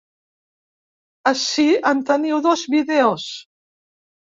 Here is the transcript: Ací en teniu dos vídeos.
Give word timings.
Ací 1.33 1.67
en 1.91 2.03
teniu 2.09 2.41
dos 2.49 2.65
vídeos. 2.77 3.31